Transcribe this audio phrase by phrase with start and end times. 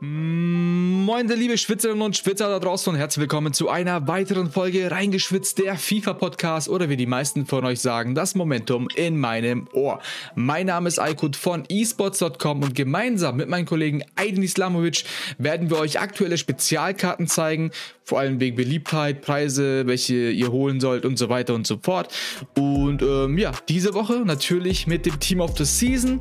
[0.00, 5.58] Moin, liebe Schwitzerinnen und Schwitzer da draußen und herzlich willkommen zu einer weiteren Folge Reingeschwitzt,
[5.58, 9.98] der FIFA-Podcast oder wie die meisten von euch sagen, das Momentum in meinem Ohr.
[10.36, 15.02] Mein Name ist Aykut von esports.com und gemeinsam mit meinem Kollegen Aydin Islamovic
[15.36, 17.72] werden wir euch aktuelle Spezialkarten zeigen,
[18.04, 22.14] vor allem wegen Beliebtheit, Preise, welche ihr holen sollt und so weiter und so fort.
[22.56, 26.20] Und ähm, ja, diese Woche natürlich mit dem Team of the Season,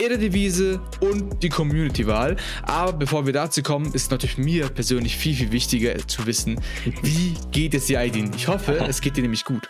[0.00, 2.36] Devise und die Community-Wahl.
[2.62, 6.60] Aber bevor wir dazu kommen, ist natürlich mir persönlich viel, viel wichtiger zu wissen,
[7.02, 8.30] wie geht es dir, Aydin?
[8.36, 9.68] Ich hoffe, es geht dir nämlich gut.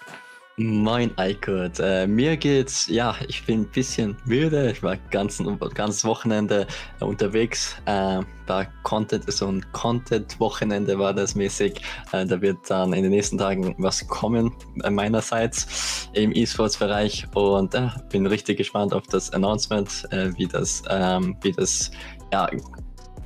[0.61, 1.79] Moin, Eikert.
[1.79, 4.73] Äh, mir geht's, ja, ich bin ein bisschen müde.
[4.73, 5.41] Ich war ganz,
[5.75, 6.66] ganz Wochenende
[6.99, 7.77] unterwegs.
[7.87, 11.80] Äh, da Content, so ein Content-Wochenende war das mäßig.
[12.11, 14.52] Äh, da wird dann in den nächsten Tagen was kommen
[14.83, 20.83] äh, meinerseits im E-Sports-Bereich und äh, bin richtig gespannt auf das Announcement, äh, wie das,
[20.91, 21.93] ähm, wie das,
[22.33, 22.51] ja,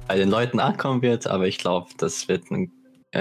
[0.06, 1.26] bei den Leuten ankommen wird.
[1.26, 2.70] Aber ich glaube, das wird ein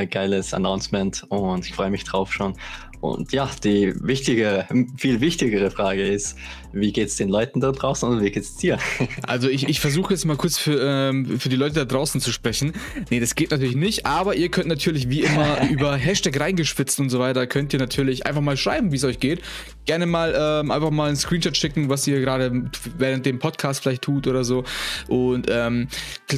[0.10, 2.56] geiles Announcement und ich freue mich drauf schon.
[3.02, 6.38] Und ja, die wichtige, viel wichtigere Frage ist,
[6.74, 8.78] wie geht es den Leuten da draußen und wie geht es dir?
[9.24, 12.32] Also ich, ich versuche jetzt mal kurz für, ähm, für die Leute da draußen zu
[12.32, 12.74] sprechen.
[13.10, 17.10] Nee, das geht natürlich nicht, aber ihr könnt natürlich wie immer über Hashtag reingeschwitzt und
[17.10, 19.42] so weiter, könnt ihr natürlich einfach mal schreiben, wie es euch geht.
[19.86, 22.64] Gerne mal ähm, einfach mal einen Screenshot schicken, was ihr gerade
[22.98, 24.64] während dem Podcast vielleicht tut oder so.
[25.08, 25.88] Und ähm,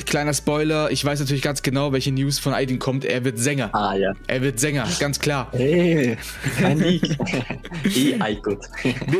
[0.06, 3.06] kleiner Spoiler, ich weiß natürlich ganz genau, welche News von Aydin kommt.
[3.06, 3.70] Er wird Sänger.
[3.74, 4.14] Ah ja.
[4.28, 5.50] Er wird Sänger, ganz klar.
[5.52, 6.18] Hey.
[6.60, 7.18] Kein Leak.
[7.86, 8.60] eh, gut.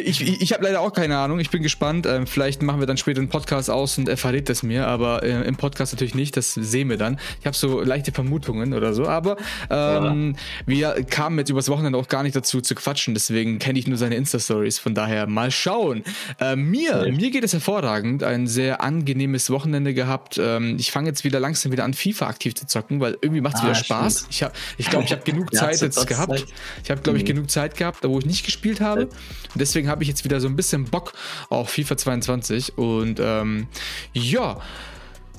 [0.04, 1.40] ich ich, ich habe leider auch keine Ahnung.
[1.40, 2.06] Ich bin gespannt.
[2.06, 5.24] Ähm, vielleicht machen wir dann später einen Podcast aus und er verrät das mir, aber
[5.24, 6.38] äh, im Podcast natürlich nicht.
[6.38, 7.20] Das sehen wir dann.
[7.40, 9.38] Ich habe so leichte Vermutungen oder so, aber
[9.70, 10.36] ähm,
[10.68, 10.96] ja.
[10.96, 13.14] wir kamen jetzt übers Wochenende auch gar nicht dazu zu quatschen.
[13.14, 14.80] Deswegen kenne ich nur seine Insta-Stories.
[14.80, 16.04] Von daher mal schauen.
[16.40, 17.12] Äh, mir, ja.
[17.12, 18.24] mir geht es hervorragend.
[18.24, 20.40] Ein sehr angenehmes Wochenende gehabt.
[20.42, 23.56] Ähm, ich fange jetzt wieder langsam wieder an, FIFA aktiv zu zocken, weil irgendwie macht
[23.56, 24.28] es ah, wieder Spaß.
[24.30, 24.32] Stimmt.
[24.32, 26.40] Ich glaube, ich, glaub, ich habe genug Zeit jetzt gehabt.
[26.40, 26.46] Zeit.
[26.84, 27.28] Ich habe, glaube ich, mhm.
[27.28, 29.06] genug Zeit gehabt, da wo ich nicht gespielt habe.
[29.06, 29.12] Und
[29.56, 31.14] deswegen habe ich jetzt wieder so ein bisschen Bock
[31.50, 32.78] auf FIFA 22.
[32.78, 33.68] Und ähm,
[34.14, 34.62] ja,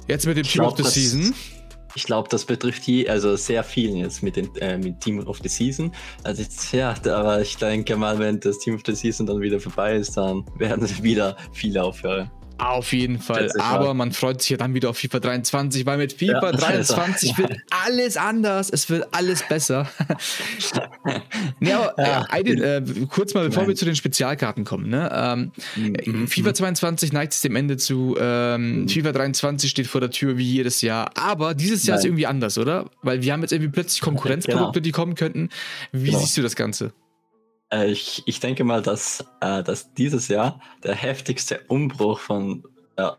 [0.09, 1.33] jetzt mit dem ich Team glaub, of the Season.
[1.95, 5.39] Ich glaube, das betrifft hier also sehr vielen jetzt mit dem äh, mit Team of
[5.41, 5.93] the Season.
[6.25, 9.61] Also jetzt, ja, aber ich denke mal, wenn das Team of the Season dann wieder
[9.61, 12.31] vorbei ist, dann werden wieder viele aufhören.
[12.59, 13.51] Auf jeden Fall.
[13.59, 17.31] Aber man freut sich ja dann wieder auf FIFA 23, weil mit FIFA ja, 23
[17.31, 17.43] also.
[17.43, 18.71] wird alles anders.
[18.71, 19.89] Es wird alles besser.
[21.61, 22.23] nee, aber, ja.
[22.23, 23.71] äh, Aydin, äh, kurz mal, bevor Nein.
[23.71, 24.89] wir zu den Spezialkarten kommen.
[24.89, 25.11] Ne?
[25.13, 25.53] Ähm,
[26.07, 26.29] mhm.
[26.29, 28.17] FIFA 22 neigt sich dem Ende zu.
[28.21, 28.89] Ähm, mhm.
[28.89, 31.11] FIFA 23 steht vor der Tür wie jedes Jahr.
[31.17, 31.99] Aber dieses Jahr Nein.
[31.99, 32.87] ist irgendwie anders, oder?
[33.03, 34.85] Weil wir haben jetzt irgendwie plötzlich Konkurrenzprodukte, genau.
[34.85, 35.49] die kommen könnten.
[35.93, 36.21] Wie genau.
[36.21, 36.93] siehst du das Ganze?
[37.75, 42.63] Äh, ich, ich denke mal, dass, äh, dass dieses Jahr der heftigste Umbruch von
[42.97, 43.11] äh,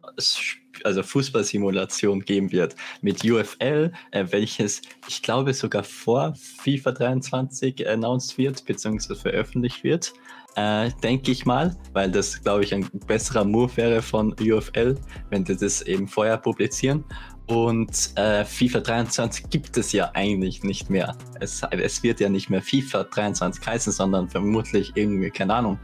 [0.83, 8.65] also Fußballsimulation geben wird mit UFL, welches ich glaube sogar vor FIFA 23 announced wird
[8.65, 9.15] bzw.
[9.15, 10.13] veröffentlicht wird.
[11.01, 14.97] Denke ich mal, weil das, glaube ich, ein besserer Move wäre von UFL,
[15.29, 17.05] wenn sie das eben vorher publizieren.
[17.47, 21.15] Und äh, FIFA 23 gibt es ja eigentlich nicht mehr.
[21.39, 25.79] Es, es wird ja nicht mehr FIFA 23 heißen, sondern vermutlich irgendwie, keine Ahnung,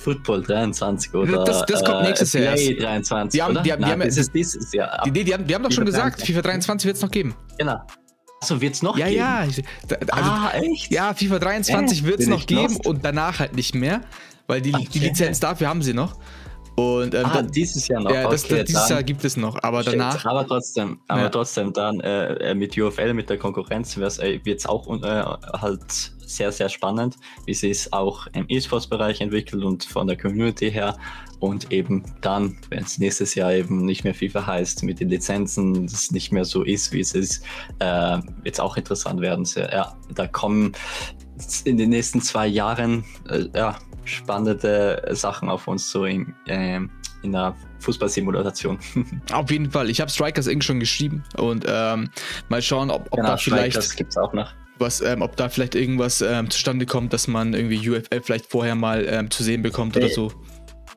[0.00, 2.54] Football 23 oder das, das kommt nächstes Jahr.
[2.54, 3.38] Play 23.
[3.38, 5.02] Die haben, die haben, Nein, die haben, das ist dieses Jahr.
[5.04, 7.34] Die, die, haben, die haben doch schon gesagt, FIFA 23 wird es noch geben.
[7.58, 7.80] Genau.
[8.40, 9.18] Achso, wird es noch ja, geben?
[9.18, 9.50] Ja, ja.
[10.10, 10.90] Also, ah, echt?
[10.90, 12.86] Ja, FIFA 23 wird es noch geben lost?
[12.86, 14.00] und danach halt nicht mehr,
[14.46, 14.88] weil die, okay.
[14.94, 16.16] die Lizenz dafür haben sie noch.
[16.80, 18.10] Und, ähm, ah, dann, dieses Jahr noch.
[18.10, 20.24] Ja, das, okay, das, dieses Jahr gibt es noch, aber shit, danach.
[20.24, 21.28] Aber trotzdem, aber ja.
[21.28, 25.24] trotzdem dann äh, äh mit UFL, mit der Konkurrenz, äh, wird es auch äh,
[25.58, 30.70] halt sehr, sehr spannend, wie sie es auch im E-Sports-Bereich entwickelt und von der Community
[30.70, 30.96] her.
[31.40, 35.86] Und eben dann, wenn es nächstes Jahr eben nicht mehr FIFA heißt, mit den Lizenzen,
[35.86, 37.42] das nicht mehr so ist, wie es ist,
[37.78, 39.46] äh, wird es auch interessant werden.
[39.56, 40.72] Ja, da kommen
[41.64, 43.78] in den nächsten zwei Jahren äh, ja,
[44.10, 46.80] spannende Sachen auf uns so in, äh,
[47.22, 48.78] in der Fußballsimulation.
[49.32, 49.90] Auf jeden Fall.
[49.90, 50.64] Ich habe Strikers Inc.
[50.64, 52.10] schon geschrieben und ähm,
[52.48, 53.76] mal schauen, ob, ob genau, da vielleicht.
[53.76, 54.52] Das gibt's auch noch.
[54.78, 58.74] Was, ähm, ob da vielleicht irgendwas ähm, zustande kommt, dass man irgendwie UFL vielleicht vorher
[58.74, 60.04] mal ähm, zu sehen bekommt nee.
[60.04, 60.32] oder so.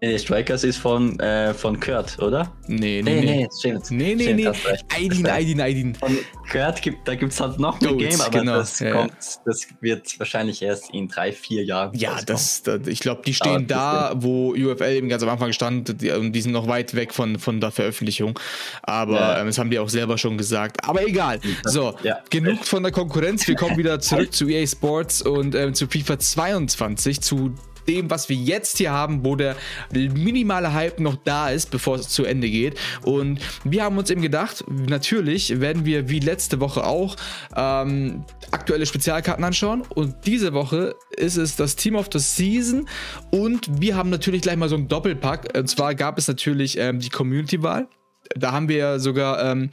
[0.05, 2.51] Nee, Strikers ist von, äh, von Kurt, oder?
[2.67, 3.21] Nee, nee, nee.
[3.21, 3.89] Nee, stimmt.
[3.89, 4.51] Nee, nee, nee.
[4.93, 5.95] Aidin, Aidin, Aidin.
[5.95, 6.17] Von
[6.51, 8.57] Kurt gibt, da gibt es halt noch ein Game, aber genau.
[8.57, 9.13] das, ja, kommt,
[9.45, 11.97] das wird wahrscheinlich erst in drei, vier Jahren.
[11.97, 15.89] Ja, das, das, ich glaube, die stehen da, wo UFL eben ganz am Anfang stand
[15.89, 18.37] und die, die, sind noch weit weg von, von der Veröffentlichung.
[18.81, 19.39] Aber ja.
[19.39, 20.83] ähm, das haben die auch selber schon gesagt.
[20.83, 21.39] Aber egal.
[21.63, 22.17] So, ja.
[22.29, 23.47] genug von der Konkurrenz.
[23.47, 27.55] Wir kommen wieder zurück zu EA Sports und ähm, zu FIFA 22, zu
[27.87, 29.55] dem, was wir jetzt hier haben, wo der
[29.91, 32.79] minimale Hype noch da ist, bevor es zu Ende geht.
[33.03, 37.15] Und wir haben uns eben gedacht, natürlich werden wir wie letzte Woche auch
[37.55, 39.83] ähm, aktuelle Spezialkarten anschauen.
[39.89, 42.87] Und diese Woche ist es das Team of the Season.
[43.31, 45.57] Und wir haben natürlich gleich mal so einen Doppelpack.
[45.57, 47.87] Und zwar gab es natürlich ähm, die Community-Wahl
[48.35, 49.71] da haben wir ja sogar, ähm,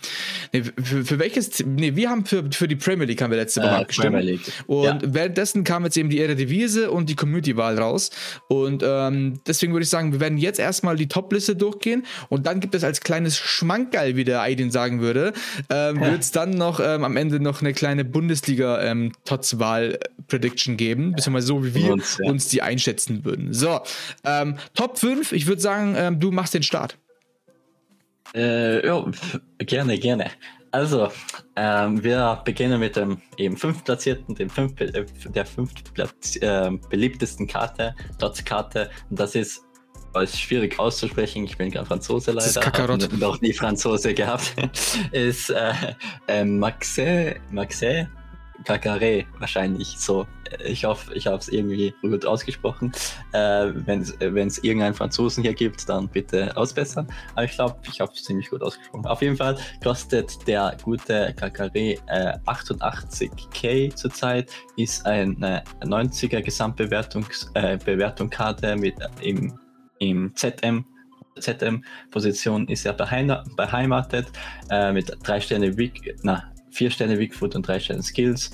[0.52, 3.62] nee, für, für, welches, nee, wir haben für, für die Premier League haben wir letzte
[3.62, 4.14] Woche äh, abgestimmt.
[4.14, 4.52] Premier League.
[4.66, 4.98] Und ja.
[5.02, 8.10] währenddessen kam jetzt eben die Eredivisie und die Community-Wahl raus.
[8.48, 12.60] Und ähm, deswegen würde ich sagen, wir werden jetzt erstmal die Top-Liste durchgehen und dann
[12.60, 15.32] gibt es als kleines Schmankerl, wie der Aidin sagen würde,
[15.68, 21.46] ähm, wird es dann noch ähm, am Ende noch eine kleine Bundesliga-Tots-Wahl-Prediction ähm, geben, beziehungsweise
[21.46, 22.28] so, wie wir uns, ja.
[22.28, 23.52] uns die einschätzen würden.
[23.52, 23.80] So,
[24.24, 26.96] ähm, Top 5, ich würde sagen, ähm, du machst den Start.
[28.34, 29.04] Äh, ja,
[29.58, 30.30] gerne, gerne.
[30.72, 31.08] Also,
[31.56, 37.94] ähm, wir beginnen mit dem eben fünftplatzierten, dem fünf, äh, der fünftplatz, äh, beliebtesten Karte,
[38.18, 38.88] Dots-Karte.
[39.10, 39.62] Und das ist,
[40.14, 44.54] ist schwierig auszusprechen, ich bin kein Franzose leider, habe noch nie Franzose gehabt,
[45.12, 45.72] ist äh,
[46.28, 48.08] äh, Maxe, Maxe
[48.64, 50.26] Kakare wahrscheinlich so.
[50.64, 52.92] Ich hoffe, ich habe es irgendwie gut ausgesprochen.
[53.32, 57.08] Äh, Wenn es irgendeinen Franzosen hier gibt, dann bitte ausbessern.
[57.34, 59.06] Aber ich glaube, ich habe es ziemlich gut ausgesprochen.
[59.06, 61.96] Auf jeden Fall kostet der gute Kakare äh,
[62.46, 69.58] 88k zurzeit, ist eine 90er Gesamtbewertungskarte äh, mit im,
[69.98, 70.84] im ZM
[71.38, 74.26] ZM-Position ist er beheimatet
[74.70, 78.50] äh, mit drei Sterne Week, na, 4 Sterne Bigfoot und 3 Sterne Skills.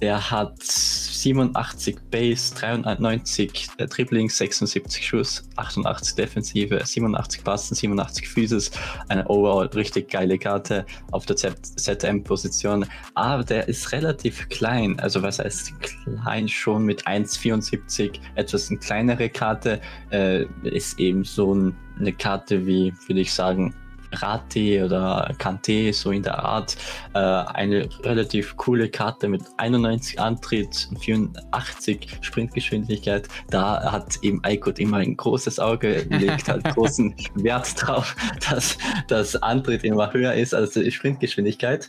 [0.00, 8.70] Der hat 87 Base, 93 äh, Dribbling, 76 Schuss, 88 Defensive, 87 Passen, 87 Physis.
[9.08, 12.86] Eine overall richtig geile Karte auf der ZM-Position.
[13.14, 15.00] Aber der ist relativ klein.
[15.00, 18.20] Also was heißt klein schon mit 1,74?
[18.36, 19.80] Etwas eine kleinere Karte.
[20.10, 23.74] Äh, ist eben so ein, eine Karte wie, würde ich sagen,
[24.12, 26.76] Rati oder Kante, so in der Art.
[27.14, 33.28] Äh, eine relativ coole Karte mit 91 Antritt und 84 Sprintgeschwindigkeit.
[33.50, 38.16] Da hat eben Aykut immer ein großes Auge, legt halt großen Wert drauf,
[38.48, 38.78] dass
[39.08, 41.88] das Antritt immer höher ist als die Sprintgeschwindigkeit.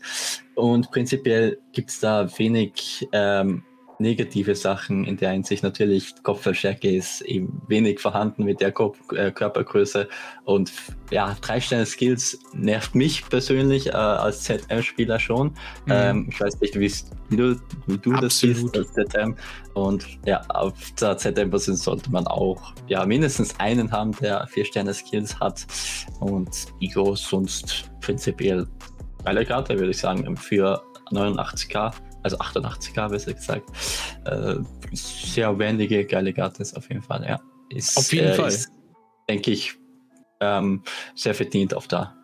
[0.56, 3.64] Und prinzipiell gibt es da wenig ähm,
[4.00, 5.64] negative Sachen in der Hinsicht.
[5.64, 10.08] Natürlich, Kopfverstärke ist eben wenig vorhanden mit der Kopf äh, Körpergröße.
[10.46, 10.72] Und
[11.12, 15.48] ja, drei Sterne Skills nervt mich persönlich äh, als ZM-Spieler schon.
[15.86, 15.92] Mhm.
[15.92, 19.36] Ähm, ich weiß nicht, wie du, wie du das siehst als ZM.
[19.74, 24.94] Und ja, auf der ZM-Position sollte man auch ja, mindestens einen haben, der vier Sterne
[24.94, 25.68] Skills hat.
[26.20, 26.50] Und
[26.80, 28.66] Igo sonst prinzipiell
[29.26, 30.82] geile Karte, würde ich sagen, für
[31.12, 31.92] 89k
[32.24, 33.70] also 88k besser gesagt.
[34.26, 34.56] Äh,
[34.94, 37.40] sehr wendige geile Gattes auf jeden Fall, ja.
[37.70, 38.54] Ist, auf jeden äh, Fall.
[39.30, 39.76] denke ich,
[40.40, 40.84] ähm,
[41.16, 42.16] sehr verdient auf der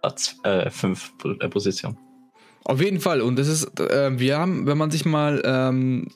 [0.00, 1.98] Platz 5 äh, Position.
[2.64, 3.20] Auf jeden Fall.
[3.20, 6.08] Und das ist, äh, wir haben, wenn man sich mal ähm,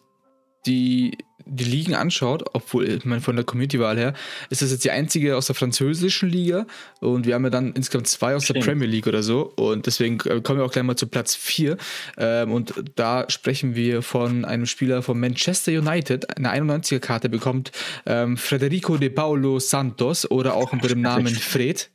[0.66, 1.16] die
[1.46, 4.14] die Ligen anschaut, obwohl meine, von der Community-Wahl her,
[4.50, 6.66] ist das jetzt die einzige aus der französischen Liga
[7.00, 8.64] und wir haben ja dann insgesamt zwei aus Stimmt.
[8.64, 11.34] der Premier League oder so und deswegen äh, kommen wir auch gleich mal zu Platz
[11.34, 11.76] 4
[12.18, 17.72] ähm, und da sprechen wir von einem Spieler von Manchester United, eine 91er-Karte bekommt
[18.06, 21.90] ähm, Federico de Paulo Santos oder auch unter dem Namen Fred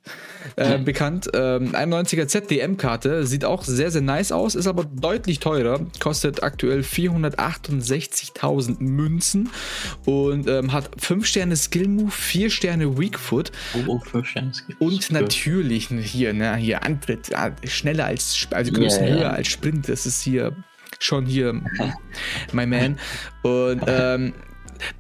[0.55, 1.29] äh, bekannt.
[1.33, 6.81] Ähm, 91er ZDM-Karte, sieht auch sehr, sehr nice aus, ist aber deutlich teurer, kostet aktuell
[6.81, 9.34] 468.000 Münzen
[10.05, 13.51] und ähm, hat 5 Sterne Skill Move, 4 Sterne Weak Foot.
[13.87, 17.31] Oh, 5 oh, Sterne Skill Und natürlich hier, ne, hier Antritt,
[17.65, 19.33] schneller als, also Größen yeah, höher yeah.
[19.33, 19.89] als Sprint.
[19.89, 20.55] Das ist hier
[20.99, 21.53] schon hier
[22.51, 22.99] my man.
[23.43, 24.33] Und ähm,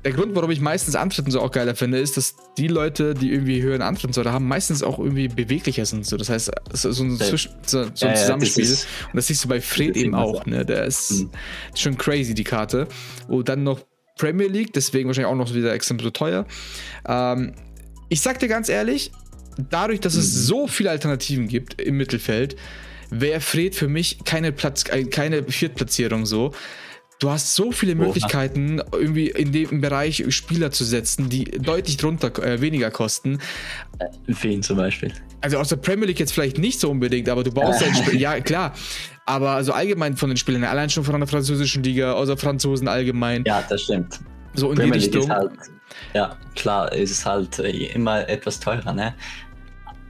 [0.03, 3.31] der Grund, warum ich meistens Antritten so auch geiler finde, ist, dass die Leute, die
[3.31, 6.05] irgendwie höheren Antritten so haben, meistens auch irgendwie beweglicher sind.
[6.05, 6.17] So.
[6.17, 8.63] Das heißt, so ein, Zwisch so, so ein ja, Zusammenspiel.
[8.63, 10.45] Ja, das und das siehst du bei Fred eben auch.
[10.45, 10.65] Ne?
[10.65, 11.29] Der ist mhm.
[11.75, 12.87] schon crazy, die Karte.
[13.27, 13.81] Und dann noch
[14.17, 16.45] Premier League, deswegen wahrscheinlich auch noch wieder extrem so teuer.
[17.07, 17.53] Ähm,
[18.09, 19.11] ich sag dir ganz ehrlich,
[19.69, 22.55] dadurch, dass es so viele Alternativen gibt im Mittelfeld,
[23.09, 26.53] wäre Fred für mich keine Platz, äh, keine Viertplatzierung so.
[27.19, 28.97] Du hast so viele Möglichkeiten, Oha.
[28.97, 33.39] irgendwie in dem Bereich Spieler zu setzen, die deutlich drunter äh, weniger kosten.
[34.27, 35.13] Wen zum Beispiel?
[35.39, 38.19] Also aus der Premier League jetzt vielleicht nicht so unbedingt, aber du baust ein Spiel.
[38.19, 38.73] Ja, klar.
[39.25, 43.43] Aber also allgemein von den Spielern, allein schon von der französischen Liga, außer Franzosen allgemein.
[43.45, 44.19] Ja, das stimmt.
[44.53, 45.29] So in Premier die Richtung.
[45.29, 45.51] Halt,
[46.13, 49.13] ja, klar, es ist halt äh, immer etwas teurer, ne?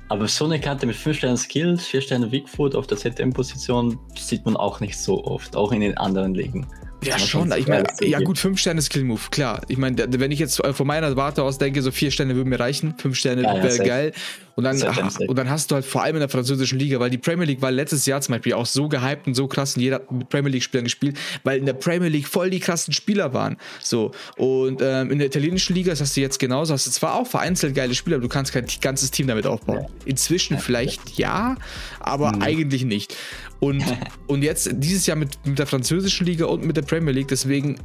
[0.08, 4.46] Aber so eine Karte mit 5 Sternen Skills, 4 Sterne Weakfoot auf der ZM-Position sieht
[4.46, 6.68] man auch nicht so oft, auch in den anderen Ligen.
[7.04, 7.52] Ja, schon.
[7.54, 9.62] Ich meine, ja gut, 5 Sterne Skill-Move, klar.
[9.68, 12.60] Ich meine, wenn ich jetzt von meiner Warte aus denke, so 4 Sterne würden mir
[12.60, 14.14] reichen, 5 Sterne ja, wäre ja, geil.
[14.56, 14.82] Und dann,
[15.28, 17.62] und dann hast du halt vor allem in der französischen Liga, weil die Premier League
[17.62, 20.30] war letztes Jahr zum Beispiel auch so gehypt und so krass und jeder hat mit
[20.30, 23.58] Premier League-Spielern gespielt, weil in der Premier League voll die krassen Spieler waren.
[23.82, 24.12] So.
[24.38, 27.28] Und ähm, in der italienischen Liga, das hast du jetzt genauso, hast du zwar auch
[27.28, 29.88] vereinzelt geile Spieler, aber du kannst kein ganzes Team damit aufbauen.
[30.06, 31.58] Inzwischen vielleicht ja,
[32.00, 32.42] aber mhm.
[32.42, 33.16] eigentlich nicht.
[33.60, 33.84] Und,
[34.28, 37.78] und jetzt dieses Jahr mit, mit der französischen Liga und mit der Premier League, deswegen,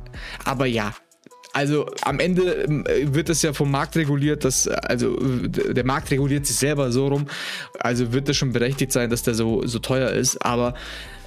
[0.44, 0.94] aber ja,
[1.52, 6.46] also am Ende ähm, wird das ja vom Markt reguliert, dass, also der Markt reguliert
[6.46, 7.26] sich selber so rum,
[7.78, 10.74] also wird das schon berechtigt sein, dass der so, so teuer ist, aber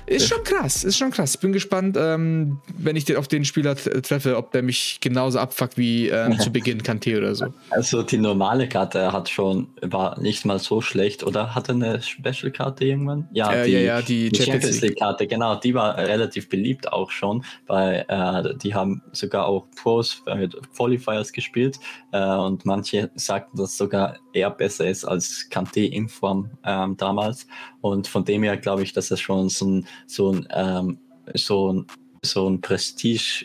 [0.06, 1.36] ist schon krass, ist schon krass.
[1.36, 5.78] Ich bin gespannt, ähm, wenn ich auf den Spieler treffe, ob der mich genauso abfuckt
[5.78, 7.48] wie ähm, zu Beginn Kante oder so.
[7.70, 12.86] Also die normale Karte hat schon, war nicht mal so schlecht, oder hatte eine Special-Karte
[12.86, 13.28] irgendwann?
[13.34, 17.12] Ja, äh, die, ja, ja, die, die Champions League-Karte, genau, die war relativ beliebt auch
[17.12, 21.80] schon, weil äh, die haben sogar auch Pros mit Qualifiers gespielt
[22.12, 27.48] äh, und manche sagten, dass sogar eher besser ist als Kante in Form ähm, damals.
[27.82, 30.98] Und von dem her glaube ich, dass es schon so ein, so ein, ähm,
[31.34, 31.88] so ein,
[32.22, 33.44] so ein Prestige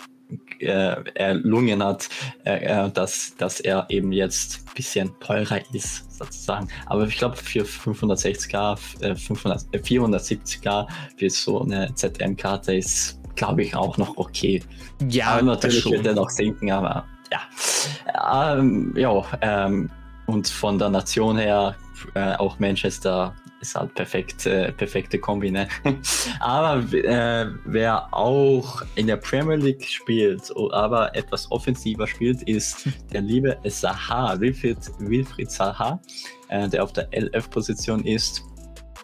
[0.60, 2.08] äh, erlungen hat,
[2.44, 6.68] äh, äh dass, dass er eben jetzt ein bisschen teurer ist, sozusagen.
[6.86, 10.86] Aber ich glaube, für 560k, äh, 500, 470k
[11.16, 14.62] für so eine ZM-Karte ist, glaube ich, auch noch okay.
[15.08, 18.58] Ja, aber natürlich wird er noch sinken, aber ja.
[18.58, 19.90] Ähm, ja, ähm,
[20.26, 21.76] und von der Nation her
[22.14, 25.50] äh, auch Manchester ist halt perfekt, äh, perfekte Kombi.
[25.50, 25.68] Ne?
[26.40, 33.22] aber äh, wer auch in der Premier League spielt, aber etwas offensiver spielt, ist der
[33.22, 36.00] liebe Saha, Wilfried, Wilfried Saha,
[36.48, 38.42] äh, der auf der LF-Position ist.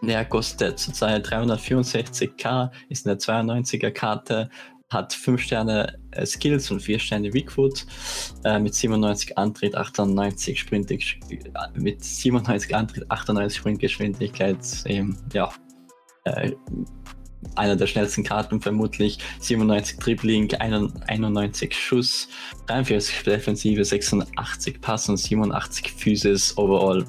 [0.02, 4.50] Der kostet zurzeit 364k, ist eine 92er Karte
[4.94, 7.86] hat 5 Sterne Skills und 4 Sterne Weakfoot,
[8.44, 10.98] äh, mit 97 Antritt, 98 Sprint, äh,
[11.74, 15.50] mit 97 Antritt, 98 Sprintgeschwindigkeit, eben, ja,
[16.24, 16.52] äh,
[17.56, 22.28] einer der schnellsten Karten vermutlich, 97 Dribbling, 91 Schuss,
[22.66, 27.04] 43 Defensive, 86 Pass und 87 Physis, overall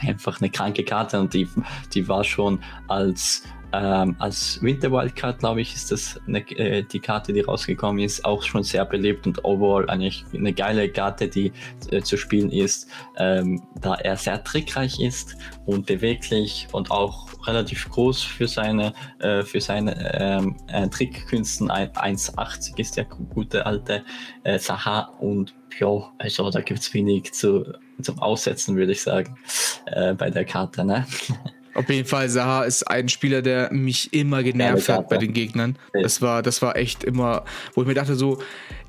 [0.00, 1.48] einfach eine kranke Karte und die,
[1.94, 7.00] die war schon als ähm, als Winter Wildcard, glaube ich, ist das eine, äh, die
[7.00, 11.52] Karte, die rausgekommen ist, auch schon sehr beliebt und overall eigentlich eine geile Karte, die
[11.90, 15.36] äh, zu spielen ist, ähm, da er sehr trickreich ist
[15.66, 21.70] und beweglich und auch relativ groß für seine, äh, für seine ähm, äh, Trickkünsten.
[21.70, 24.04] 1,80 ist der gute alte
[24.44, 27.64] äh, Saha und ja, also da gibt es wenig zu,
[28.02, 29.38] zum Aussetzen, würde ich sagen,
[29.86, 30.84] äh, bei der Karte.
[30.84, 31.06] Ne?
[31.74, 35.76] Auf jeden Fall, Saha ist ein Spieler, der mich immer genervt hat bei den Gegnern.
[35.92, 38.38] Das war, das war echt immer, wo ich mir dachte, so,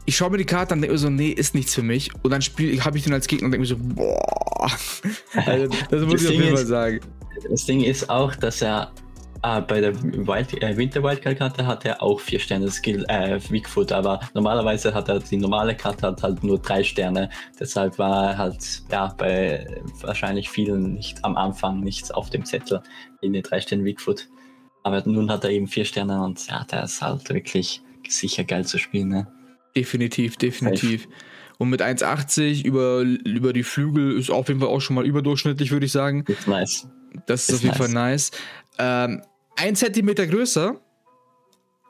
[0.05, 2.09] ich schaue mir die Karte an und denke mir so, nee, ist nichts für mich.
[2.23, 4.71] Und dann habe ich den als Gegner und denke mir so, boah.
[5.45, 6.99] Also, das muss ich auf jeden Fall sagen.
[7.49, 8.91] Das Ding ist auch, dass er
[9.43, 13.91] Ah, bei der Wild, äh, Winter Wildcard-Karte hat er auch vier Sterne Skill, äh, Weakfoot,
[13.91, 17.27] aber normalerweise hat er die normale Karte hat halt nur drei Sterne.
[17.59, 22.83] Deshalb war er halt ja bei wahrscheinlich vielen nicht am Anfang nichts auf dem Zettel
[23.21, 24.29] in den drei Sternen Weakfoot.
[24.83, 28.65] Aber nun hat er eben vier Sterne und ja, der ist halt wirklich sicher geil
[28.65, 29.07] zu spielen.
[29.07, 29.27] Ne?
[29.75, 31.07] Definitiv, definitiv.
[31.57, 35.71] Und mit 1,80 über, über die Flügel ist auf jeden Fall auch schon mal überdurchschnittlich,
[35.71, 36.25] würde ich sagen.
[36.27, 36.87] Ist nice.
[37.25, 38.29] Das ist, ist auf jeden nice.
[38.29, 39.11] Fall nice.
[39.13, 39.21] Ähm,
[39.61, 40.79] ein Zentimeter größer,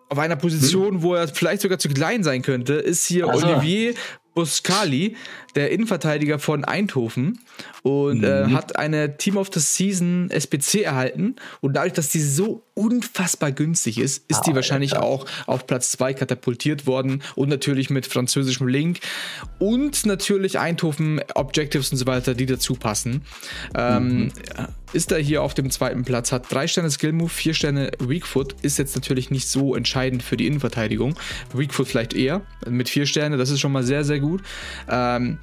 [0.10, 1.04] auf einer Position, hm.
[1.04, 3.48] wo er vielleicht sogar zu klein sein könnte, ist hier also.
[3.48, 3.94] Olivier
[4.34, 5.16] Buscali,
[5.55, 7.39] der Innenverteidiger von Eindhoven
[7.84, 8.51] und äh, mhm.
[8.51, 13.51] äh, hat eine Team of the Season SPC erhalten und dadurch, dass die so unfassbar
[13.51, 17.89] günstig ist, ist ah, die wahrscheinlich ja, auch auf Platz 2 katapultiert worden und natürlich
[17.89, 19.00] mit französischem Link
[19.60, 23.24] und natürlich Eindhoven Objectives und so weiter, die dazu passen.
[23.75, 24.31] Ähm, mhm.
[24.93, 28.55] ist er hier auf dem zweiten Platz, hat drei Sterne Skill Move, vier Sterne Weakfoot,
[28.62, 31.15] ist jetzt natürlich nicht so entscheidend für die Innenverteidigung.
[31.53, 34.41] Weakfoot vielleicht eher mit vier Sterne, das ist schon mal sehr, sehr gut.
[34.89, 35.39] Ähm,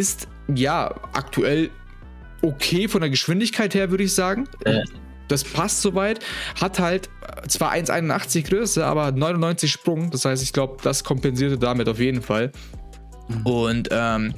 [0.00, 1.70] ist ja aktuell
[2.40, 4.48] okay von der Geschwindigkeit her, würde ich sagen.
[4.64, 4.80] Äh.
[5.28, 6.24] Das passt soweit.
[6.60, 7.08] Hat halt
[7.46, 10.10] zwar 1,81 Größe, aber 99 Sprung.
[10.10, 12.50] Das heißt, ich glaube, das kompensierte damit auf jeden Fall.
[13.30, 13.46] Mhm.
[13.46, 14.34] Und ähm,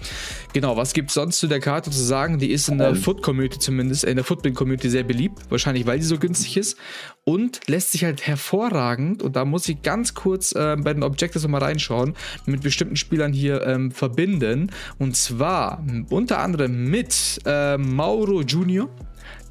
[0.52, 2.38] genau, was gibt es sonst zu der Karte zu sagen?
[2.38, 2.96] Die ist in der ähm.
[2.96, 6.76] Foot-Community zumindest, in der Football-Community sehr beliebt, wahrscheinlich weil die so günstig ist
[7.24, 11.42] und lässt sich halt hervorragend, und da muss ich ganz kurz äh, bei den Objectives
[11.44, 12.14] nochmal reinschauen,
[12.46, 14.70] mit bestimmten Spielern hier ähm, verbinden.
[14.98, 18.88] Und zwar unter anderem mit äh, Mauro Junior,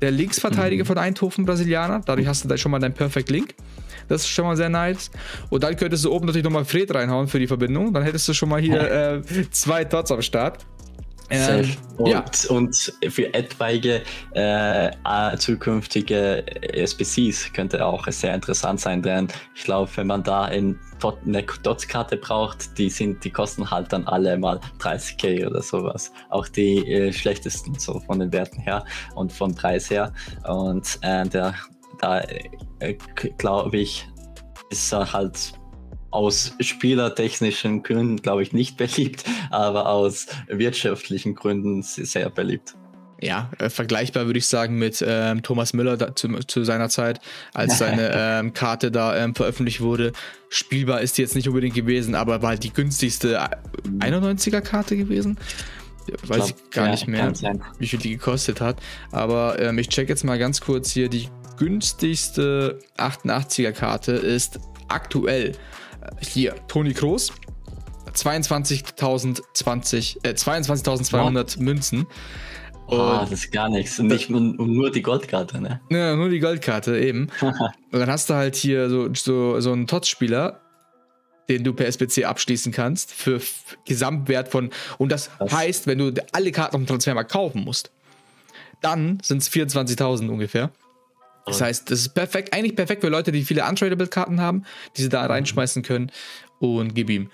[0.02, 0.88] der Linksverteidiger mhm.
[0.88, 2.02] von Eindhoven, Brasilianer.
[2.06, 3.56] Dadurch hast du da schon mal deinen Perfect Link.
[4.08, 5.12] Das ist schon mal sehr nice.
[5.50, 7.94] Und dann könntest du oben natürlich nochmal Fred reinhauen für die Verbindung.
[7.94, 10.66] Dann hättest du schon mal hier äh, zwei Tots am Start.
[11.32, 11.66] Ähm,
[11.98, 12.26] und, ja.
[12.50, 14.02] und für etwaige
[14.34, 14.92] äh,
[15.38, 16.44] zukünftige
[16.74, 20.78] SBCs könnte auch sehr interessant sein, denn ich glaube, wenn man da in
[21.26, 26.12] eine Dots-Karte braucht, die sind, die kosten halt dann alle mal 30k oder sowas.
[26.30, 28.84] Auch die äh, schlechtesten so von den Werten her
[29.16, 30.14] und vom Preis her.
[30.48, 31.56] Und äh, der,
[32.02, 32.22] da
[32.80, 32.96] äh,
[33.38, 34.08] glaube ich,
[34.70, 35.54] ist er halt
[36.10, 42.76] aus spielertechnischen Gründen, glaube ich, nicht beliebt, aber aus wirtschaftlichen Gründen sehr beliebt.
[43.24, 47.22] Ja, äh, vergleichbar würde ich sagen mit ähm, Thomas Müller da, zu, zu, seiner Zeit,
[47.54, 50.12] als seine ähm, Karte da ähm, veröffentlicht wurde.
[50.50, 53.40] Spielbar ist die jetzt nicht unbedingt gewesen, aber war halt die günstigste
[54.00, 55.38] 91er-Karte gewesen.
[56.26, 57.32] Weiß ich, glaub, ich gar ja, nicht mehr,
[57.78, 58.78] wie viel die gekostet hat.
[59.12, 61.08] Aber ähm, ich check jetzt mal ganz kurz hier.
[61.08, 65.54] Die günstigste 88er-Karte ist aktuell
[66.20, 67.32] hier, Toni Kroos.
[68.14, 72.08] 22.020, äh, 22.200 Münzen.
[72.88, 74.00] Oh, das ist gar nichts.
[74.00, 75.80] Und, nicht, und, und nur die Goldkarte, ne?
[75.90, 77.30] Ja, nur die Goldkarte eben.
[77.42, 80.60] und dann hast du halt hier so, so, so einen TOTS-Spieler,
[81.48, 83.40] den du per SBC abschließen kannst, für
[83.86, 84.72] Gesamtwert von.
[84.98, 85.54] Und das Was?
[85.54, 87.92] heißt, wenn du alle Karten auf dem Transfermarkt kaufen musst,
[88.82, 90.72] dann sind es 24.000 ungefähr.
[91.46, 94.64] Das heißt, das ist perfekt, eigentlich perfekt für Leute, die viele Untradable-Karten haben,
[94.96, 95.32] die sie da mhm.
[95.32, 96.12] reinschmeißen können
[96.60, 97.30] und gib ihm.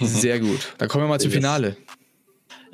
[0.00, 0.06] Mhm.
[0.06, 0.74] Sehr gut.
[0.78, 1.76] Dann kommen wir mal zum Finale.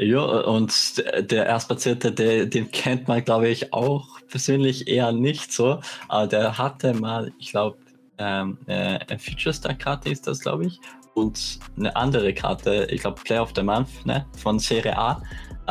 [0.01, 5.81] Ja, und der Erstplatzierte, der, den kennt man, glaube ich, auch persönlich eher nicht so.
[6.07, 7.79] Aber der hatte mal, ich glaube,
[8.19, 10.81] ähm, äh, eine Future Star Karte ist das, glaube ich.
[11.15, 15.21] Und eine andere Karte, ich glaube, Player of the Month, ne, von Serie A.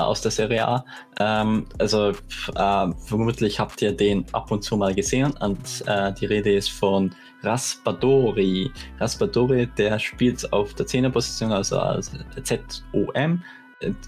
[0.04, 0.86] Aus der Serie A.
[1.20, 6.25] Ähm, also äh, vermutlich habt ihr den ab und zu mal gesehen und äh, die
[6.25, 7.13] Rede ist von
[7.44, 8.72] Raspadori.
[9.00, 12.12] Raspadori, der spielt auf der 10er Position, also als
[12.44, 13.42] ZOM,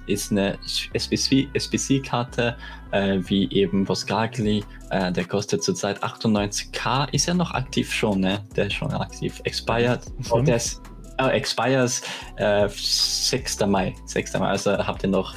[0.08, 0.58] ist eine
[0.94, 2.58] SBC-Karte,
[2.92, 7.14] äh, wie eben Bosgagli, äh, der kostet zurzeit 98k.
[7.14, 8.44] Ist er noch aktiv schon, ne?
[8.56, 9.40] Der ist schon aktiv.
[9.44, 10.02] Expired.
[10.32, 10.82] Oh, der ist,
[11.20, 12.02] äh, expires
[12.38, 13.60] äh, 6.
[13.68, 13.94] Mai.
[14.06, 14.34] 6.
[14.40, 14.48] Mai.
[14.48, 15.36] Also habt ihr noch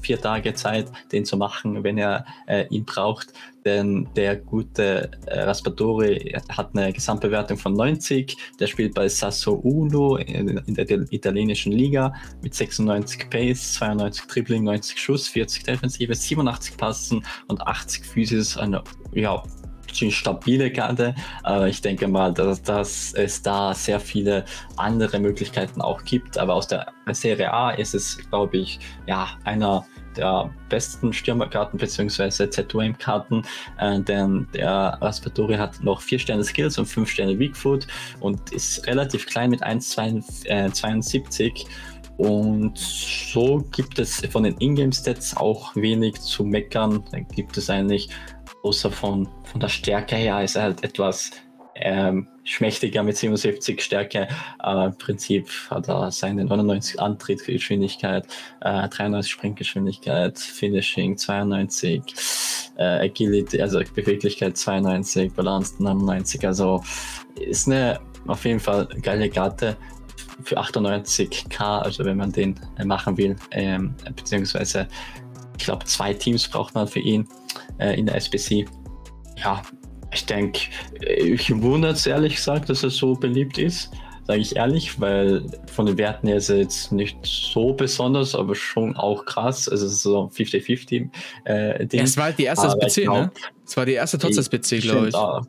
[0.00, 3.32] vier Tage Zeit, den zu machen, wenn er äh, ihn braucht.
[3.64, 8.36] Denn der gute äh, Raspadori hat eine Gesamtbewertung von 90.
[8.60, 15.00] Der spielt bei Sassuolo in, in der italienischen Liga mit 96 Pace, 92 Dribbling, 90
[15.00, 18.58] Schuss, 40 Defensive, 87 Passen und 80 Physis.
[18.58, 19.42] Eine ja,
[19.94, 24.44] ziemlich stabile Karte, aber ich denke mal, dass, dass es da sehr viele
[24.76, 26.38] andere Möglichkeiten auch gibt.
[26.38, 32.48] Aber aus der Serie A ist es, glaube ich, ja, einer der besten Stürmerkarten bzw.
[32.48, 33.42] ZOM-Karten,
[33.78, 37.86] äh, denn der Raspadori hat noch 4 Sterne Skills und 5 Sterne Weakfoot
[38.20, 41.68] und ist relativ klein mit 1,72 äh,
[42.16, 47.02] und so gibt es von den Ingame-Stats auch wenig zu meckern.
[47.10, 48.08] Da gibt es eigentlich
[48.64, 51.30] außer von, von der Stärke her ist er halt etwas
[51.76, 54.28] ähm, schmächtiger mit 77 Stärke.
[54.62, 58.26] Äh, Im Prinzip hat er seine 99 Antrittsgeschwindigkeit,
[58.60, 62.02] äh, 93 Sprintgeschwindigkeit, Finishing 92,
[62.76, 66.46] äh, Agility, also Beweglichkeit 92, Balance 99.
[66.46, 66.82] Also
[67.34, 69.76] ist eine auf jeden Fall geile Karte
[70.44, 74.88] für 98k, also wenn man den machen will, ähm, beziehungsweise
[75.58, 77.28] ich glaube zwei Teams braucht man für ihn
[77.78, 78.66] äh, in der SBC.
[79.36, 79.62] Ja,
[80.12, 80.60] ich denke,
[81.00, 83.90] ich wundert es ehrlich gesagt, dass er so beliebt ist,
[84.26, 88.54] sage ich ehrlich, weil von den Werten her ist er jetzt nicht so besonders, aber
[88.54, 89.68] schon auch krass.
[89.68, 91.10] Also es ist so 50-50
[91.44, 91.86] äh.
[91.98, 93.30] Es war halt die erste SBC, ne?
[93.66, 95.14] Es war die erste Tots SBC, glaube ich.
[95.14, 95.42] Auch,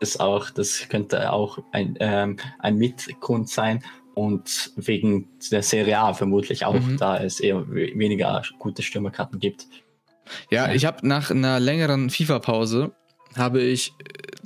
[0.00, 3.82] das, auch, das könnte auch ein, ähm, ein Mitgrund sein
[4.14, 6.96] und wegen der Serie A vermutlich auch, mhm.
[6.96, 9.66] da es eher weniger gute Stürmerkarten gibt.
[10.50, 12.92] Ja, ich habe nach einer längeren FIFA-Pause
[13.36, 13.92] habe ich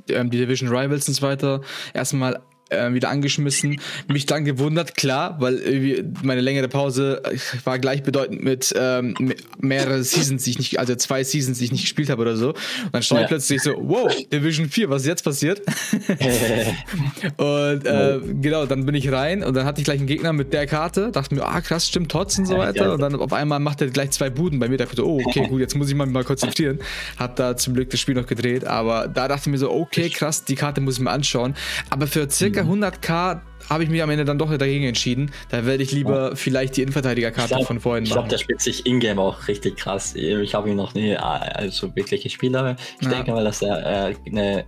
[0.09, 1.61] äh, die Division Rivals und so weiter
[1.93, 3.79] erstmal äh, wieder angeschmissen.
[4.07, 7.21] Mich dann gewundert, klar, weil meine längere Pause
[7.63, 9.15] war gleichbedeutend mit ähm,
[9.59, 12.49] mehrere Seasons, die ich nicht, also zwei Seasons, die ich nicht gespielt habe oder so.
[12.49, 15.61] Und dann schaue ich plötzlich so, wow, Division 4, was ist jetzt passiert?
[17.37, 20.53] und äh, genau, dann bin ich rein und dann hatte ich gleich einen Gegner mit
[20.53, 22.93] der Karte, dachte mir, ah krass, stimmt Tots und so weiter.
[22.93, 24.77] Und dann auf einmal macht er gleich zwei Buden bei mir.
[24.77, 26.79] Da dachte ich, oh, okay, gut, jetzt muss ich mal, mal konzentrieren.
[27.17, 30.09] Hab da zum Glück das Spiel noch gedreht, aber da dachte ich mir so, okay,
[30.09, 31.55] krass, die Karte muss ich mir anschauen.
[31.89, 35.31] Aber für circa circa 100k habe ich mich am Ende dann doch dagegen entschieden.
[35.49, 36.35] Da werde ich lieber ja.
[36.35, 38.07] vielleicht die Innenverteidigerkarte von vorhin machen.
[38.07, 40.15] Ich glaube, der spielt sich in-game auch richtig krass.
[40.15, 43.09] Ich habe ihn noch nie also wirklich gespielt, aber ich ja.
[43.09, 44.65] denke mal, dass er äh, eine,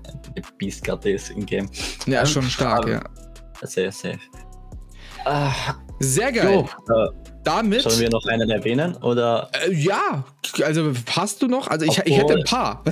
[0.57, 1.69] Beast-Karte ist in-game.
[2.05, 3.01] Ja, schon stark, ja.
[3.63, 4.19] Sehr safe.
[5.25, 5.51] Ah,
[5.99, 6.65] sehr geil.
[6.87, 7.81] So, äh, Damit.
[7.81, 8.95] Sollen wir noch einen erwähnen?
[8.97, 9.49] Oder?
[9.65, 10.23] Äh, ja,
[10.63, 11.67] also hast du noch?
[11.67, 12.83] Also ich, ich hätte ein paar.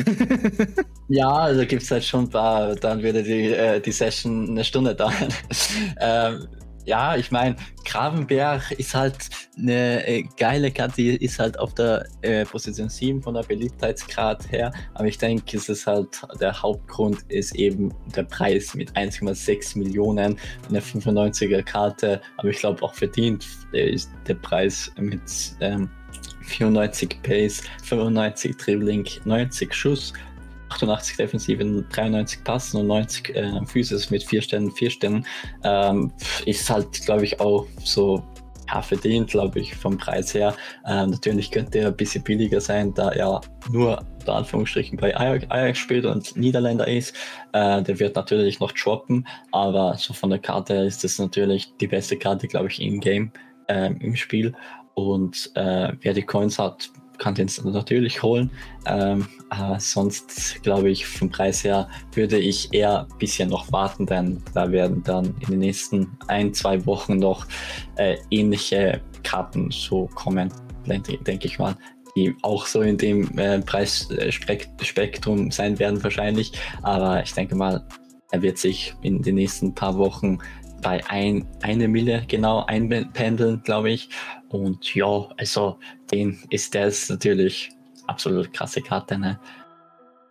[1.08, 2.76] ja, also gibt es halt schon ein paar.
[2.76, 5.28] Dann würde die, äh, die Session eine Stunde dauern.
[6.00, 6.48] ähm,
[6.86, 12.06] ja, ich meine, Gravenberg ist halt eine äh, geile Karte, die ist halt auf der
[12.22, 14.72] äh, Position 7 von der Beliebtheitsgrad her.
[14.94, 20.38] Aber ich denke, es ist halt, der Hauptgrund ist eben der Preis mit 1,6 Millionen,
[20.70, 22.22] eine 95er Karte.
[22.38, 25.22] Aber ich glaube auch verdient ist der Preis mit
[25.60, 25.90] ähm,
[26.42, 30.14] 94 Pace, 95 Dribbling, 90 Schuss
[30.70, 35.26] 88 Defensiven, 93 Passen und 90 äh, Physis mit 4 Sternen, 4 Sternen.
[35.64, 36.12] Ähm,
[36.46, 38.24] ist halt, glaube ich, auch so
[38.72, 40.56] ja, verdient, glaube ich, vom Preis her.
[40.86, 45.78] Ähm, natürlich könnte er ein bisschen billiger sein, da er nur unter Anführungsstrichen bei Ajax
[45.78, 47.16] spielt und Niederländer ist.
[47.54, 51.76] Äh, der wird natürlich noch droppen, aber so von der Karte her ist das natürlich
[51.78, 53.32] die beste Karte, glaube ich, in-game
[53.68, 54.54] äh, im Spiel.
[54.94, 58.50] Und äh, wer die Coins hat, kann den natürlich holen.
[58.86, 64.06] Ähm, aber sonst glaube ich, vom Preis her würde ich eher ein bisschen noch warten,
[64.06, 67.46] denn da werden dann in den nächsten ein, zwei Wochen noch
[67.98, 70.52] äh, ähnliche Karten so kommen,
[70.88, 71.76] denke ich mal,
[72.16, 76.54] die auch so in dem äh, Preisspektrum sein werden wahrscheinlich.
[76.82, 77.86] Aber ich denke mal,
[78.32, 80.40] er wird sich in den nächsten paar Wochen
[80.82, 84.10] bei ein, eine Mille genau einpendeln, glaube ich.
[84.50, 85.78] Und ja, also
[86.12, 87.72] den ist das natürlich
[88.08, 89.18] absolut krasse Karte.
[89.18, 89.40] Ne?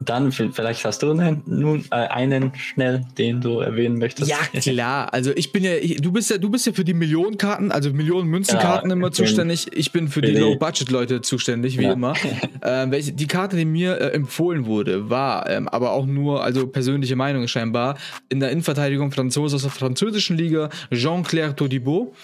[0.01, 4.31] Dann vielleicht hast du einen, nun äh, einen schnell, den du erwähnen möchtest.
[4.31, 7.73] Ja klar, also ich bin ja, du bist ja, du bist ja für die Millionenkarten,
[7.73, 9.67] also Millionen Münzenkarten ja, immer zuständig.
[9.73, 11.93] Ich bin für die Low-Budget-Leute zuständig, wie ja.
[11.93, 12.15] immer.
[12.61, 16.67] Ähm, welche, die Karte, die mir äh, empfohlen wurde, war ähm, aber auch nur, also
[16.67, 17.97] persönliche Meinung scheinbar,
[18.29, 22.15] in der Innenverteidigung Franzose aus der französischen Liga Jean-Claire Todibo.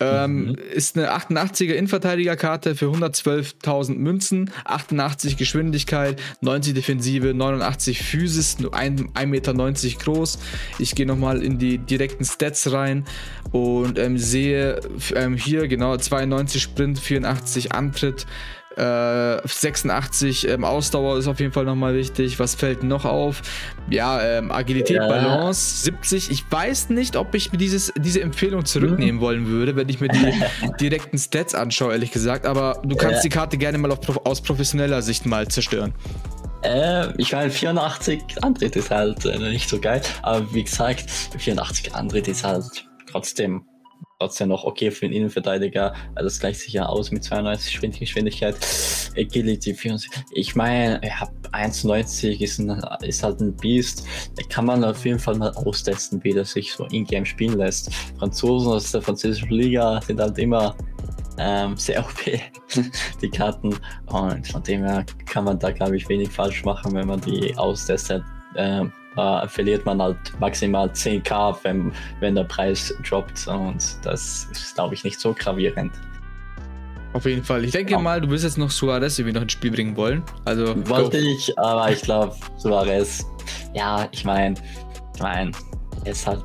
[0.00, 0.54] Ähm, mhm.
[0.72, 9.26] Ist eine 88er Innenverteidigerkarte für 112.000 Münzen, 88 Geschwindigkeit, 90 Defensive, 89 Physis, nur 1,90
[9.26, 10.38] Meter groß.
[10.78, 13.04] Ich gehe nochmal in die direkten Stats rein
[13.52, 14.80] und ähm, sehe
[15.14, 18.26] ähm, hier genau 92 Sprint, 84 Antritt.
[18.80, 22.38] 86 äh, ähm, Ausdauer ist auf jeden Fall nochmal wichtig.
[22.38, 23.42] Was fällt noch auf?
[23.88, 25.08] Ja, ähm, Agilität, ja.
[25.08, 26.30] Balance 70.
[26.30, 29.20] Ich weiß nicht, ob ich mir dieses, diese Empfehlung zurücknehmen mhm.
[29.20, 30.32] wollen würde, wenn ich mir die
[30.80, 32.46] direkten Stats anschaue, ehrlich gesagt.
[32.46, 33.22] Aber du kannst ja.
[33.22, 35.92] die Karte gerne mal auf, aus professioneller Sicht mal zerstören.
[36.62, 41.94] Äh, ich meine, 84 Antritt ist halt äh, nicht so geil, aber wie gesagt, 84
[41.94, 43.64] Antritt ist halt trotzdem
[44.20, 45.94] trotzdem noch okay für den Innenverteidiger.
[46.14, 48.54] Das gleicht sich ja aus mit 92 Geschwindigkeit.
[49.16, 50.24] Agility 74.
[50.32, 52.60] Ich meine, ja, 1,90 ist,
[53.02, 54.06] ist halt ein Beast.
[54.36, 57.92] Da kann man auf jeden Fall mal austesten, wie das sich so in-game spielen lässt.
[58.18, 60.76] Franzosen aus der französischen Liga sind halt immer
[61.38, 62.24] ähm, sehr OP,
[63.22, 63.74] die Karten.
[64.06, 67.56] Und von dem her kann man da, glaube ich, wenig falsch machen, wenn man die
[67.56, 68.22] austestet.
[68.56, 73.46] Ähm, da verliert man halt maximal 10k, wenn, wenn der Preis droppt.
[73.48, 75.92] Und das ist, glaube ich, nicht so gravierend.
[77.12, 77.64] Auf jeden Fall.
[77.64, 77.98] Ich denke ja.
[77.98, 80.22] mal, du wirst jetzt noch Suarez irgendwie noch ins Spiel bringen wollen.
[80.44, 81.26] Also, Wollte go.
[81.26, 83.26] ich, aber ich glaube, Suarez,
[83.74, 84.54] ja, ich meine,
[85.16, 85.50] ich meine,
[86.04, 86.44] er ist halt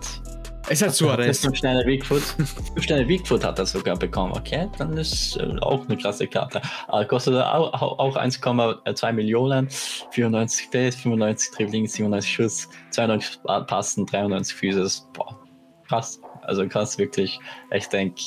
[0.70, 1.40] es hat Suarez.
[1.40, 2.22] Fünf Sterne Bigfoot.
[2.22, 4.68] Fünf Sterne Bigfoot hat er sogar bekommen, okay?
[4.78, 6.62] Dann ist äh, auch eine klasse Karte.
[6.92, 9.70] Äh, kostet auch, auch 1,2 Millionen,
[10.12, 15.08] 94 Days, 95 Dribbling, 97 Schuss, 92 Passen, 93 Physis.
[15.14, 15.40] Boah,
[15.88, 16.20] krass.
[16.44, 17.40] Also krass, wirklich.
[17.72, 18.22] Ich denke,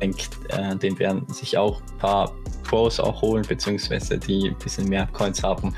[0.00, 0.16] denk,
[0.48, 2.32] äh, den werden sich auch ein paar
[2.64, 5.74] Pros auch holen, beziehungsweise die ein bisschen mehr Coins haben.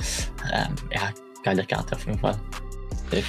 [0.53, 1.11] Ähm, ja,
[1.43, 2.39] geile Karte auf jeden Fall.
[3.11, 3.25] Dave.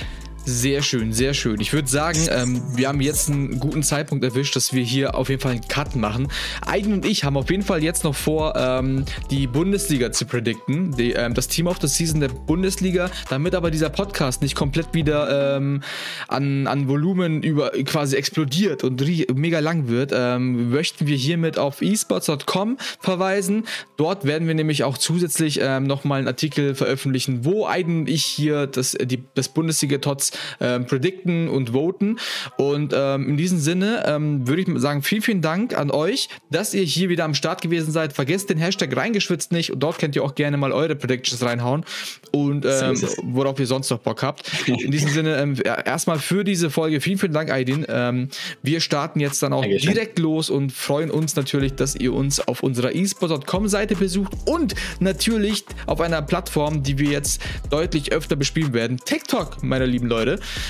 [0.48, 1.60] Sehr schön, sehr schön.
[1.60, 5.30] Ich würde sagen, ähm, wir haben jetzt einen guten Zeitpunkt erwischt, dass wir hier auf
[5.30, 6.28] jeden Fall einen Cut machen.
[6.66, 10.96] Aiden und ich haben auf jeden Fall jetzt noch vor, ähm, die Bundesliga zu predikten,
[10.96, 14.94] die, ähm, das Team of the Season der Bundesliga, damit aber dieser Podcast nicht komplett
[14.94, 15.82] wieder ähm,
[16.28, 19.04] an, an Volumen über quasi explodiert und
[19.34, 23.66] mega lang wird, ähm, möchten wir hiermit auf esports.com verweisen.
[23.98, 28.24] Dort werden wir nämlich auch zusätzlich ähm, nochmal einen Artikel veröffentlichen, wo Aiden und ich
[28.24, 32.18] hier das, die, das Bundesliga-Tots ähm, predikten und voten.
[32.58, 36.74] Und ähm, in diesem Sinne ähm, würde ich sagen, vielen, vielen Dank an euch, dass
[36.74, 38.14] ihr hier wieder am Start gewesen seid.
[38.14, 41.86] Vergesst den Hashtag reingeschwitzt nicht und dort könnt ihr auch gerne mal eure Predictions reinhauen
[42.32, 44.52] und ähm, worauf ihr sonst noch Bock habt.
[44.68, 47.86] In diesem Sinne, ähm, erstmal für diese Folge vielen, vielen Dank, Aydin.
[47.88, 48.30] Ähm,
[48.62, 49.94] wir starten jetzt dann auch Dankeschön.
[49.94, 54.76] direkt los und freuen uns natürlich, dass ihr uns auf unserer eSport.com Seite besucht und
[55.00, 58.98] natürlich auf einer Plattform, die wir jetzt deutlich öfter bespielen werden.
[59.04, 60.25] TikTok, meine lieben Leute.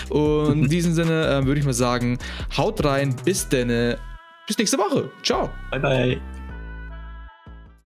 [0.10, 2.18] Und in diesem Sinne äh, würde ich mal sagen,
[2.58, 3.98] haut rein, bis denn.
[4.48, 5.10] Bis nächste Woche.
[5.24, 5.50] Ciao.
[5.72, 6.22] Bye, bye.